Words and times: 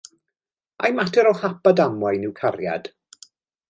Ai 0.87 0.91
mater 1.01 1.27
o 1.33 1.35
hap 1.43 1.71
a 1.73 1.77
damwain 1.83 2.27
yw 2.29 2.37
cariad? 2.43 2.93